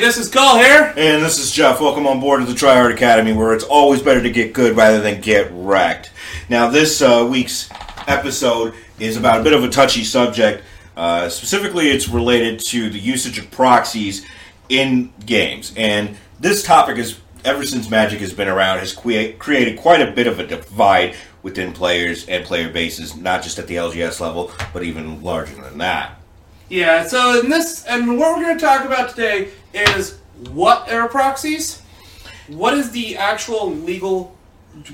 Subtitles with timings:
[0.00, 0.94] This is Cole here.
[0.96, 1.78] And this is Jeff.
[1.78, 4.98] Welcome on board to the Tryhard Academy, where it's always better to get good rather
[4.98, 6.10] than get wrecked.
[6.48, 7.68] Now, this uh, week's
[8.08, 10.64] episode is about a bit of a touchy subject.
[10.96, 14.24] Uh, specifically, it's related to the usage of proxies
[14.70, 15.74] in games.
[15.76, 20.10] And this topic is, ever since Magic has been around, has crea- created quite a
[20.10, 24.50] bit of a divide within players and player bases, not just at the LGS level,
[24.72, 26.19] but even larger than that.
[26.70, 30.20] Yeah, so in this, and what we're going to talk about today is
[30.52, 31.82] what are proxies,
[32.46, 34.36] what is the actual legal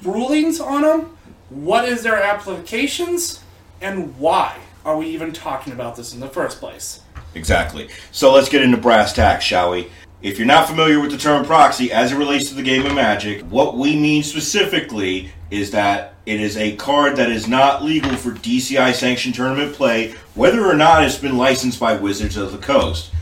[0.02, 1.18] rulings on them,
[1.50, 3.42] what is their applications,
[3.82, 7.02] and why are we even talking about this in the first place?
[7.34, 7.90] Exactly.
[8.10, 9.90] So let's get into brass tacks, shall we?
[10.22, 12.94] If you're not familiar with the term proxy as it relates to the game of
[12.94, 18.16] Magic, what we mean specifically is that it is a card that is not legal
[18.16, 22.58] for DCI sanctioned tournament play, whether or not it's been licensed by Wizards of the
[22.58, 23.12] Coast.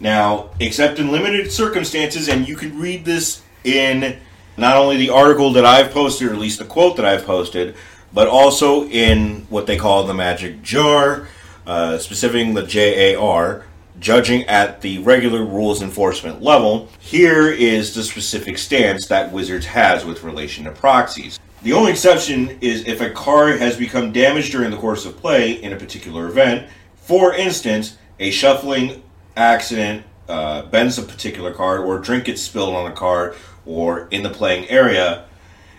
[0.00, 4.18] Now, except in limited circumstances, and you can read this in
[4.56, 7.74] not only the article that I've posted, or at least the quote that I've posted,
[8.12, 11.26] but also in what they call the Magic Jar,
[11.66, 13.64] uh, specifying the JAR,
[13.98, 16.88] judging at the regular rules enforcement level.
[17.00, 21.40] Here is the specific stance that Wizards has with relation to proxies.
[21.64, 25.52] The only exception is if a card has become damaged during the course of play
[25.52, 26.68] in a particular event.
[26.94, 29.02] For instance, a shuffling
[29.34, 34.22] accident uh, bends a particular card, or drink gets spilled on a card, or in
[34.22, 35.24] the playing area,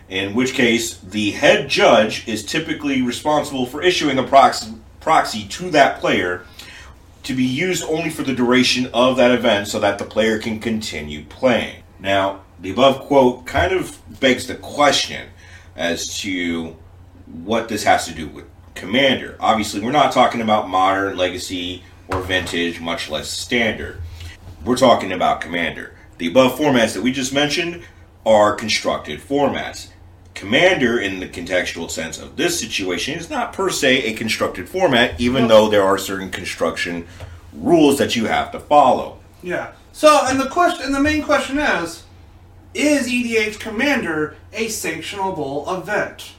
[0.09, 5.69] in which case the head judge is typically responsible for issuing a proxy, proxy to
[5.69, 6.47] that player
[7.22, 10.59] to be used only for the duration of that event so that the player can
[10.59, 11.83] continue playing.
[12.00, 15.30] Now, the above quote kind of begs the question
[15.76, 16.76] as to
[17.44, 18.45] what this has to do with
[18.76, 19.36] Commander.
[19.40, 24.02] Obviously, we're not talking about modern, legacy, or vintage, much less standard.
[24.64, 25.96] We're talking about Commander.
[26.18, 27.84] The above formats that we just mentioned
[28.25, 29.90] are constructed formats.
[30.34, 35.19] Commander, in the contextual sense of this situation, is not per se a constructed format,
[35.19, 37.08] even though there are certain construction
[37.53, 39.19] rules that you have to follow.
[39.41, 39.72] Yeah.
[39.94, 42.03] So, and the question, and the main question is,
[42.75, 46.34] is EDH Commander a sanctionable event?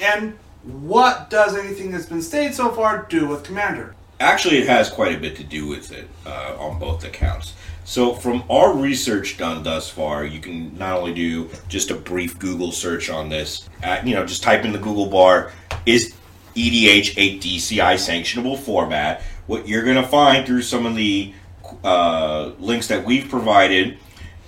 [0.00, 3.94] And what does anything that's been stated so far do with Commander?
[4.18, 7.54] Actually, it has quite a bit to do with it uh, on both accounts.
[7.84, 12.38] So, from our research done thus far, you can not only do just a brief
[12.38, 15.50] Google search on this, uh, you know, just type in the Google bar,
[15.84, 16.14] is
[16.54, 19.22] EDH a DCI sanctionable format?
[19.48, 21.34] What you're going to find through some of the
[21.82, 23.98] uh, links that we've provided,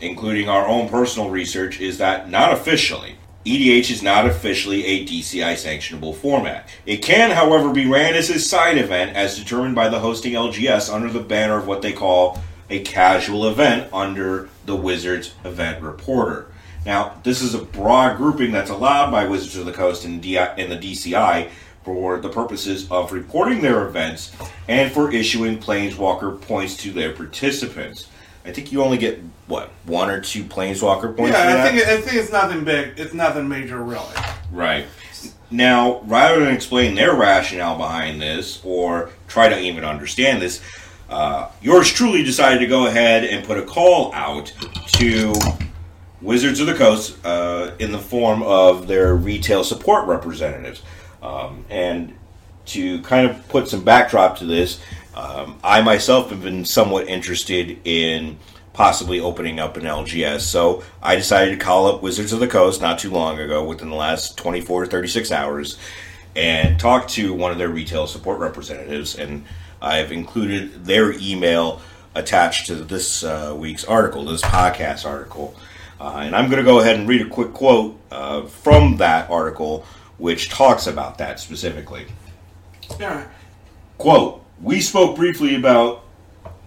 [0.00, 3.16] including our own personal research, is that not officially.
[3.46, 6.66] EDH is not officially a DCI sanctionable format.
[6.86, 10.92] It can, however, be ran as a side event as determined by the hosting LGS
[10.92, 16.46] under the banner of what they call a casual event under the Wizards Event Reporter.
[16.86, 20.36] Now, this is a broad grouping that's allowed by Wizards of the Coast and, the
[20.36, 21.50] DCI
[21.82, 24.34] for the purposes of reporting their events
[24.68, 28.08] and for issuing Planeswalker points to their participants.
[28.44, 31.36] I think you only get what one or two Planeswalker points.
[31.36, 32.98] Yeah, I think I think it's nothing big.
[32.98, 34.14] It's nothing major, really.
[34.52, 34.86] Right.
[35.50, 40.60] Now, rather than explain their rationale behind this or try to even understand this,
[41.08, 44.52] uh, yours truly decided to go ahead and put a call out
[44.94, 45.34] to
[46.20, 50.82] Wizards of the Coast uh, in the form of their retail support representatives.
[51.22, 52.14] Um, and
[52.66, 54.80] to kind of put some backdrop to this,
[55.14, 58.38] um, I myself have been somewhat interested in
[58.72, 60.40] possibly opening up an LGS.
[60.40, 63.88] So I decided to call up Wizards of the Coast not too long ago, within
[63.88, 65.78] the last 24 to 36 hours,
[66.36, 69.14] and talk to one of their retail support representatives.
[69.14, 69.44] And
[69.80, 71.80] I've included their email
[72.16, 75.54] attached to this uh, week's article, this podcast article.
[76.00, 79.30] Uh, and I'm going to go ahead and read a quick quote uh, from that
[79.30, 79.86] article,
[80.18, 82.06] which talks about that specifically.
[82.98, 83.28] Yeah.
[83.98, 86.04] Quote, we spoke briefly about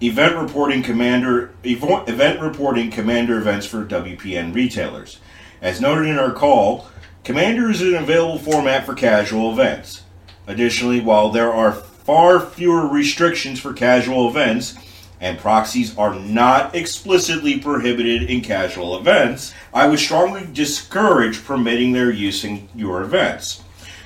[0.02, 5.20] event reporting commander event reporting commander events for WPN retailers.
[5.62, 6.88] As noted in our call,
[7.28, 10.04] Commander is an available format for casual events.
[10.48, 14.76] Additionally, while there are far fewer restrictions for casual events,
[15.20, 22.10] and proxies are not explicitly prohibited in casual events, I would strongly discourage permitting their
[22.10, 23.62] use in your events.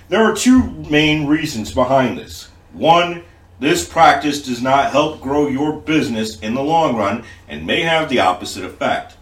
[0.09, 2.49] There are two main reasons behind this.
[2.73, 3.23] One,
[3.61, 8.09] this practice does not help grow your business in the long run and may have
[8.09, 9.17] the opposite effect.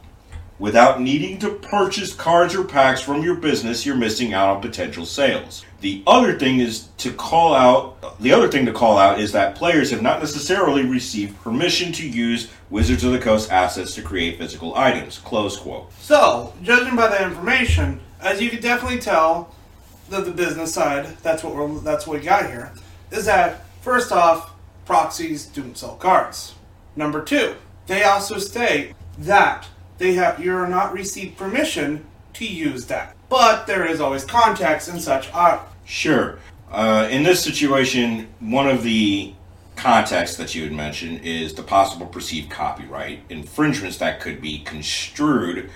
[0.57, 5.06] Without needing to purchase cards or packs from your business, you're missing out on potential
[5.06, 5.65] sales.
[5.81, 9.56] The other thing is to call out, the other thing to call out is that
[9.56, 14.38] players have not necessarily received permission to use Wizards of the Coast assets to create
[14.38, 15.18] physical items.
[15.18, 15.92] Close quote.
[16.00, 19.53] So, judging by that information, as you can definitely tell,
[20.09, 22.71] that the business side, that's what we're that's what we got here,
[23.12, 24.53] is that first off,
[24.85, 26.55] proxies don't sell cards.
[26.95, 27.55] Number two,
[27.87, 29.67] they also state that
[29.97, 33.15] they have you are not received permission to use that.
[33.29, 35.29] But there is always context and such.
[35.33, 36.37] Uh, Sure.
[36.71, 39.33] Uh, in this situation, one of the
[39.75, 45.69] contexts that you had mentioned is the possible perceived copyright infringements that could be construed,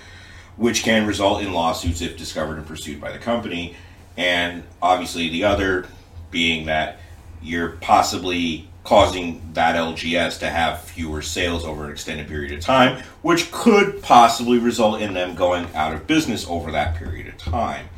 [0.56, 3.74] which can result in lawsuits if discovered and pursued by the company.
[4.16, 5.88] And obviously, the other
[6.30, 7.00] being that
[7.44, 13.02] you're possibly causing that LGS to have fewer sales over an extended period of time,
[13.22, 17.88] which could possibly result in them going out of business over that period of time.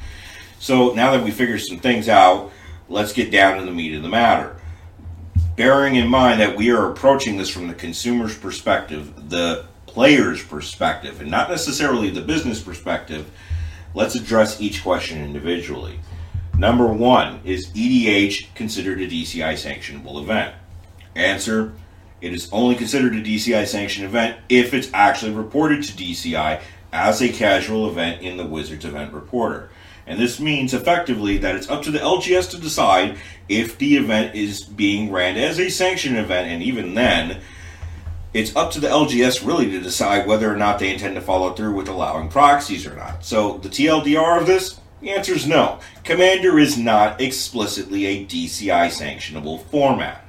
[0.59, 2.53] So now that we figured some things out,
[2.89, 4.57] let's get down to the meat of the matter.
[5.57, 11.21] Bearing in mind that we are approaching this from the consumer's perspective, the player's perspective,
[11.21, 13.31] and not necessarily the business perspective,
[13.95, 15.99] let's address each question individually.
[16.59, 20.55] Number one, is EDH considered a DCI sanctionable event?
[21.15, 21.75] Answer
[22.23, 26.63] It is only considered a DCI sanctioned event if it's actually reported to DCI
[26.95, 29.69] as a casual event in the Wizards event reporter.
[30.07, 33.19] And this means effectively that it's up to the LGS to decide
[33.51, 37.43] if the event is being ran as a sanctioned event, and even then,
[38.33, 41.53] it's up to the LGS really to decide whether or not they intend to follow
[41.53, 43.25] through with allowing proxies or not.
[43.25, 45.81] So the TLDR of this, the answer is no.
[46.05, 50.25] Commander is not explicitly a DCI sanctionable format.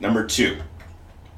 [0.00, 0.58] Number two,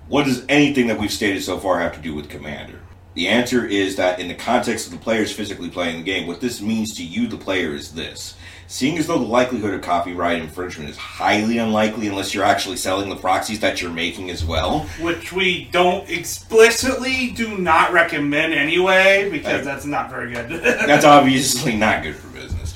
[0.08, 2.80] what does anything that we've stated so far have to do with Commander?
[3.14, 6.40] The answer is that in the context of the players physically playing the game, what
[6.40, 8.36] this means to you, the player, is this.
[8.68, 13.10] Seeing as though the likelihood of copyright infringement is highly unlikely unless you're actually selling
[13.10, 19.28] the proxies that you're making as well, which we don't explicitly do not recommend anyway
[19.30, 20.48] because that's not very good.
[20.62, 22.31] that's obviously not good for.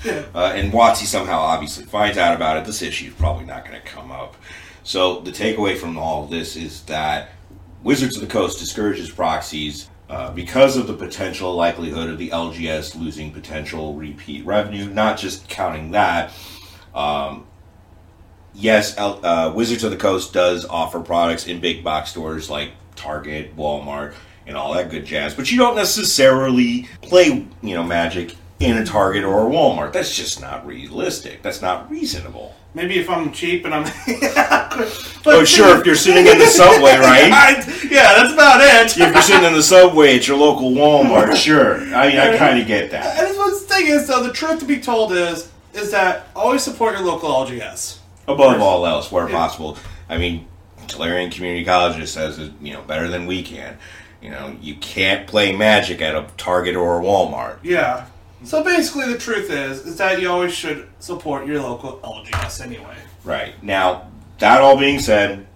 [0.35, 2.65] Uh, and WotC somehow obviously finds out about it.
[2.65, 4.37] This issue is probably not going to come up.
[4.83, 7.31] So the takeaway from all of this is that
[7.83, 13.01] Wizards of the Coast discourages proxies uh, because of the potential likelihood of the LGS
[13.01, 14.89] losing potential repeat revenue.
[14.89, 16.33] Not just counting that.
[16.95, 17.47] Um,
[18.55, 22.73] yes, L- uh, Wizards of the Coast does offer products in big box stores like
[22.95, 24.15] Target, Walmart,
[24.47, 28.85] and all that good jazz, but you don't necessarily play, you know, Magic in a
[28.85, 29.93] Target or a Walmart.
[29.93, 31.43] That's just not realistic.
[31.43, 32.55] That's not reasonable.
[32.75, 33.85] Maybe if I'm cheap and I'm.
[34.79, 37.33] Oh, but Oh, sure, if you're sitting in the subway, right?
[37.33, 38.91] I- yeah, that's about it.
[39.01, 41.77] If you're sitting in the subway at your local Walmart, sure.
[41.95, 43.19] I mean, I kind of get that.
[43.19, 46.93] And the thing is, though, the truth to be told is, is that always support
[46.99, 47.99] your local LGS.
[48.29, 49.35] Above all else, where Yeah.
[49.35, 49.79] possible.
[50.11, 50.47] I mean,
[50.89, 53.79] Tolarian Community College just says it, you know, better than we can.
[54.21, 57.59] You know, you can't play Magic at a Target or a Walmart.
[57.63, 58.07] Yeah.
[58.45, 62.97] So basically, the truth is, is that you always should support your local LGS anyway.
[63.25, 63.61] Right.
[63.63, 65.47] Now, that all being said,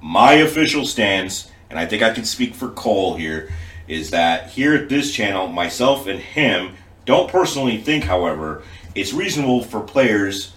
[0.00, 3.52] my official stance, and I think I can speak for Cole here,
[3.88, 6.74] is that here at this channel, myself and him
[7.06, 8.62] don't personally think, however,
[8.94, 10.52] it's reasonable for players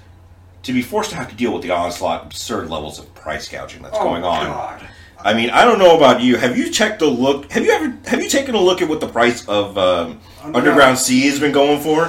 [0.64, 3.82] to be forced to have to deal with the onslaught absurd levels of price gouging
[3.82, 4.46] that's oh, going on.
[4.46, 4.90] Oh, God.
[5.24, 6.36] I mean, I don't know about you.
[6.36, 7.50] Have you checked a look?
[7.52, 10.56] Have you ever have you taken a look at what the price of um, Underground.
[10.56, 12.08] Underground Sea has been going for?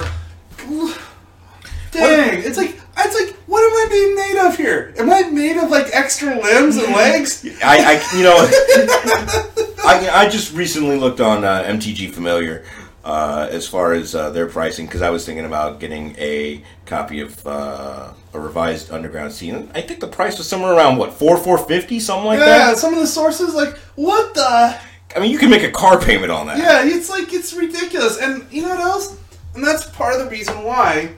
[1.91, 4.93] Dang, it's like it's like what am I being made of here?
[4.97, 7.45] Am I made of like extra limbs and legs?
[7.63, 8.35] I, I you know,
[9.85, 12.65] I, I just recently looked on uh, MTG Familiar
[13.05, 17.21] uh, as far as uh, their pricing because I was thinking about getting a copy
[17.21, 19.53] of uh, a revised Underground Sea.
[19.75, 22.69] I think the price was somewhere around what four four fifty something like Yeah, that.
[22.69, 24.77] Yeah, some of the sources like what the
[25.15, 26.57] I mean, you can make a car payment on that.
[26.57, 28.17] Yeah, it's like it's ridiculous.
[28.19, 29.17] And you know what else?
[29.53, 31.11] And that's part of the reason why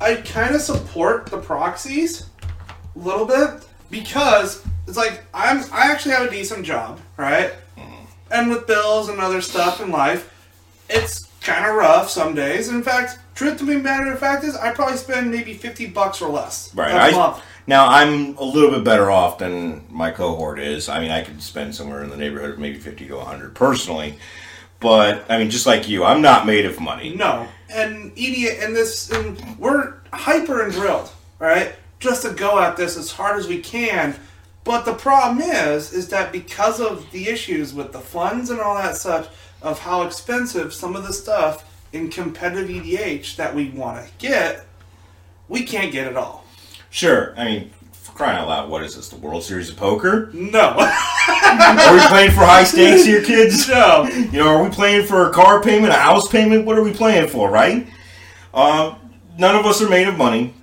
[0.00, 2.30] I kind of support the proxies
[2.96, 7.52] a little bit because it's like I'm I actually have a decent job, right?
[8.30, 10.34] And with bills and other stuff in life,
[10.88, 12.68] it's kind of rough some days.
[12.68, 16.20] In fact, truth to be matter of fact is I probably spend maybe 50 bucks
[16.20, 16.92] or less Right.
[16.94, 17.42] I, month.
[17.66, 20.88] now I'm a little bit better off than my cohort is.
[20.88, 24.18] I mean, I could spend somewhere in the neighborhood of maybe fifty to hundred personally,
[24.80, 27.14] but I mean, just like you, I'm not made of money.
[27.14, 31.74] No, and EDA and this, and we're hyper and drilled, right?
[32.00, 34.14] Just to go at this as hard as we can.
[34.64, 38.74] But the problem is, is that because of the issues with the funds and all
[38.76, 39.26] that such,
[39.62, 44.66] of how expensive some of the stuff in competitive EDH that we want to get,
[45.48, 46.44] we can't get it all.
[46.90, 47.34] Sure.
[47.36, 49.08] I mean, for crying out loud, what is this?
[49.08, 50.30] The World Series of Poker?
[50.32, 50.68] No.
[50.78, 53.68] Are we playing for high stakes here, kids?
[53.68, 54.04] no.
[54.32, 56.64] You know, are we playing for a car payment, a house payment?
[56.66, 57.86] What are we playing for, right?
[58.52, 58.94] Uh,
[59.38, 60.54] none of us are made of money.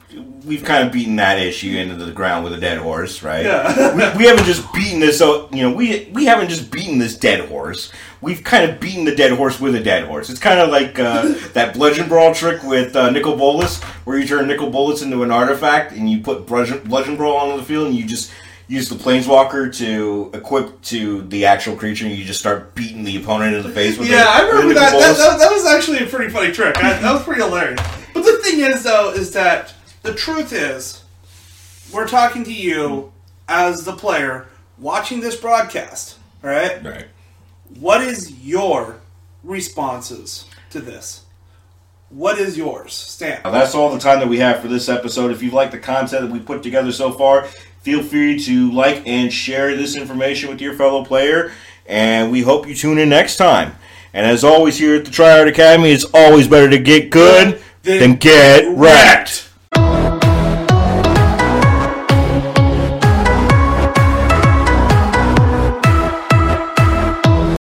[0.46, 3.46] We've kind of beaten that issue into the ground with a dead horse, right?
[3.46, 4.14] Yeah.
[4.14, 5.18] we, we haven't just beaten this.
[5.18, 7.92] So you know, we we haven't just beaten this dead horse.
[8.22, 10.30] We've kind of beaten the dead horse with a dead horse.
[10.30, 14.28] It's kind of like uh, that bludgeon brawl trick with uh, Nicol Bolas, where you
[14.28, 17.88] turn Nicol Bolas into an artifact and you put bludgeon, bludgeon brawl onto the field
[17.88, 18.32] and you just
[18.68, 23.16] use the planeswalker to equip to the actual creature and you just start beating the
[23.18, 24.28] opponent in the face with Yeah, it.
[24.44, 24.92] I remember that.
[24.92, 25.40] That, that.
[25.40, 26.76] that was actually a pretty funny trick.
[26.78, 27.80] I, that was pretty hilarious.
[28.14, 29.72] But the thing is, though, is that
[30.06, 31.04] the truth is,
[31.92, 33.12] we're talking to you
[33.48, 34.48] as the player
[34.78, 36.84] watching this broadcast, all right?
[36.84, 37.06] Right.
[37.80, 39.00] What is your
[39.44, 41.24] responses to this?
[42.10, 43.42] What is yours, Stan?
[43.44, 45.32] Now, that's all the time that we have for this episode.
[45.32, 47.46] If you like the content that we put together so far,
[47.82, 51.52] feel free to like and share this information with your fellow player.
[51.88, 53.76] And we hope you tune in next time.
[54.14, 58.16] And as always, here at the Tryhard Academy, it's always better to get good than
[58.16, 59.45] get wrecked.